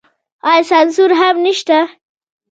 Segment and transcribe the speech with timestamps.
[0.49, 1.77] آیا سانسور هم نشته؟